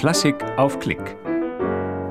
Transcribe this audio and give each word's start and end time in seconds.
Klassik 0.00 0.42
auf 0.56 0.78
Klick. 0.78 1.18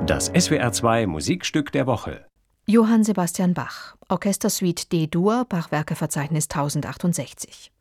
Das 0.05 0.31
SWR2 0.31 1.07
Musikstück 1.07 1.71
der 1.71 1.87
Woche. 1.87 2.23
Johann 2.67 3.03
Sebastian 3.03 3.55
Bach, 3.55 3.95
Orchestersuite 4.09 4.89
D-Dur, 4.89 5.45
Bachwerkeverzeichnis 5.49 6.45
1068. 6.51 7.71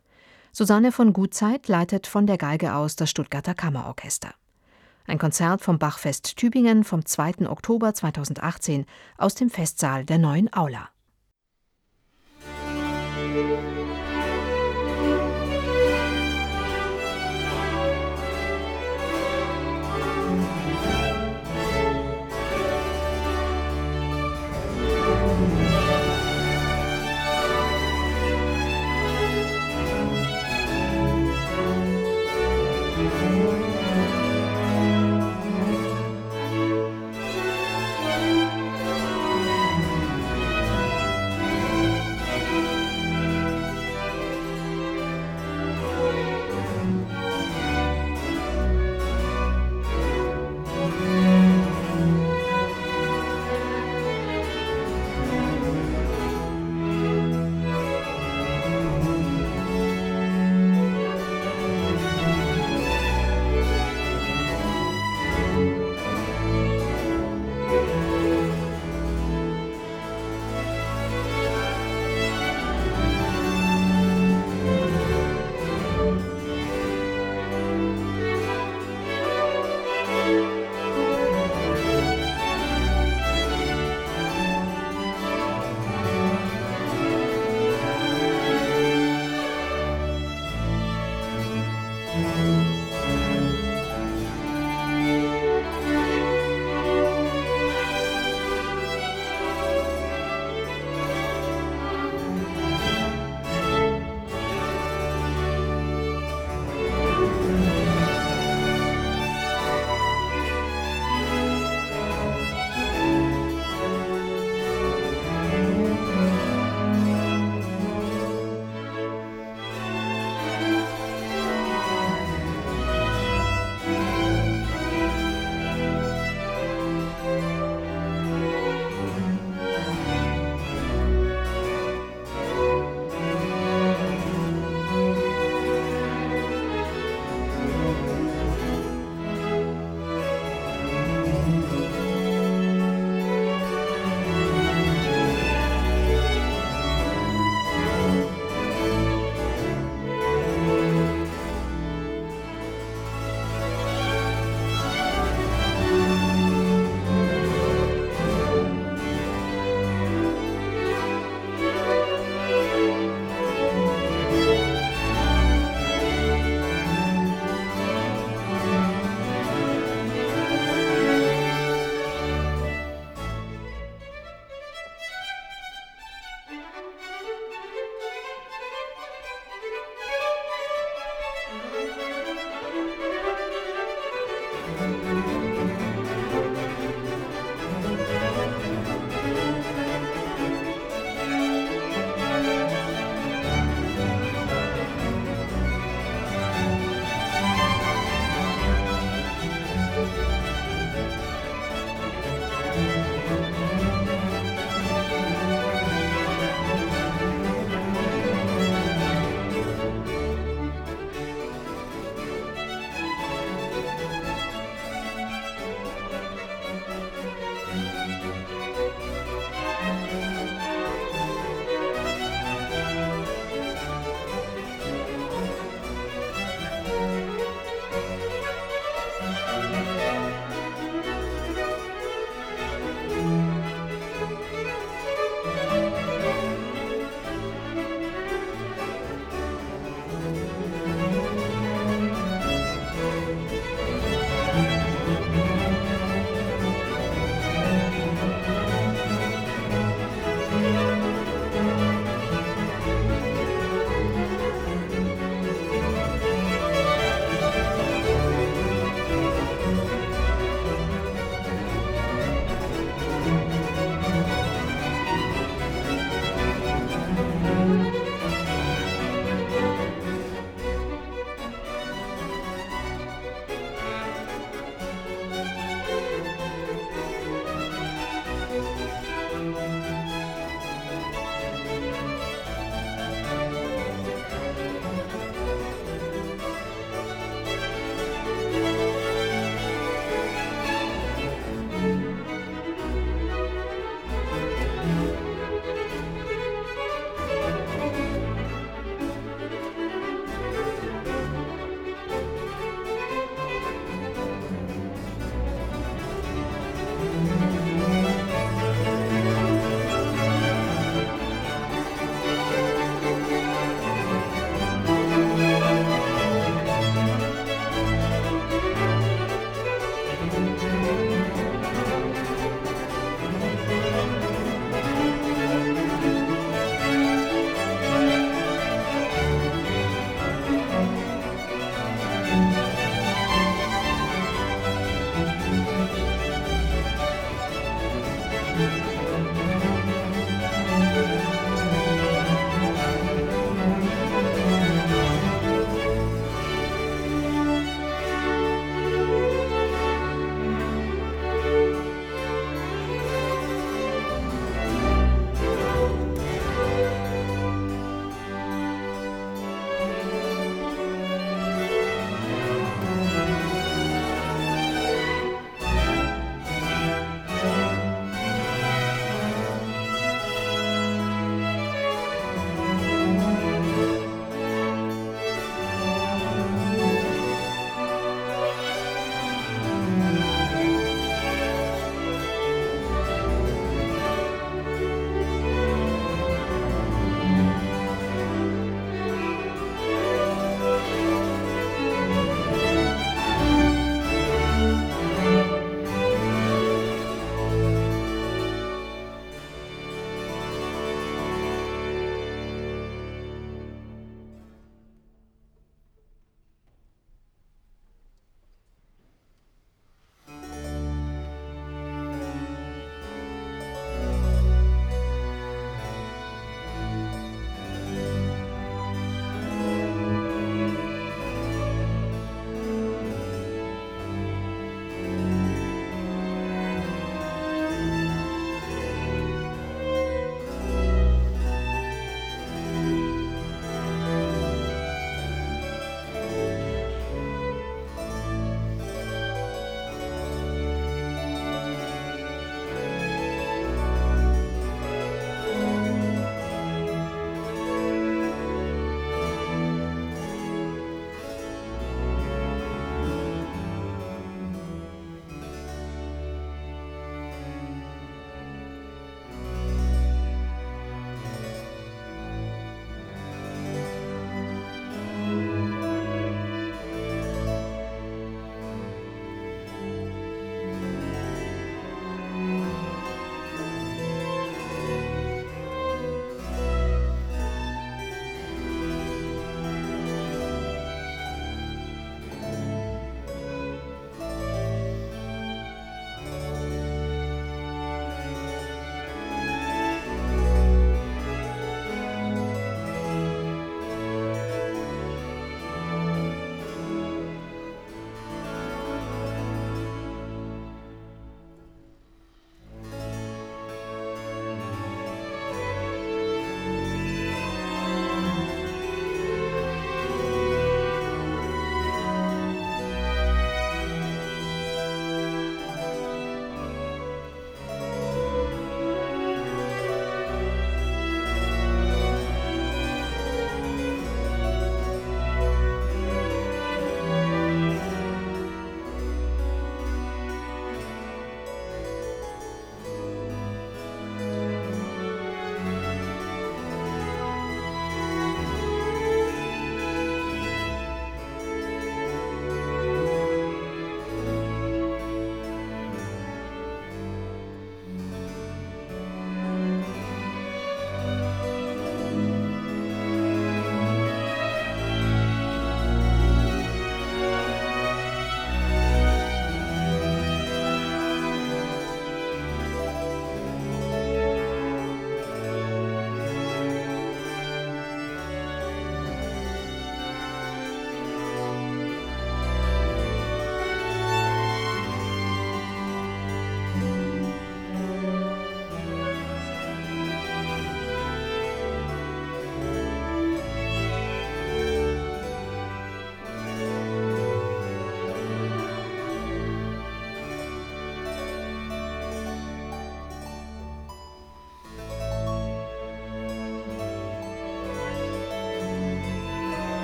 Susanne 0.50 0.92
von 0.92 1.12
Gutzeit 1.12 1.68
leitet 1.68 2.06
von 2.06 2.26
der 2.26 2.38
Geige 2.38 2.72
aus 2.72 2.96
das 2.96 3.10
Stuttgarter 3.10 3.52
Kammerorchester. 3.52 4.30
Ein 5.06 5.18
Konzert 5.18 5.60
vom 5.60 5.78
Bachfest 5.78 6.38
Tübingen 6.38 6.84
vom 6.84 7.04
2. 7.04 7.46
Oktober 7.46 7.92
2018 7.92 8.86
aus 9.18 9.34
dem 9.34 9.50
Festsaal 9.50 10.06
der 10.06 10.16
Neuen 10.16 10.50
Aula. 10.54 10.88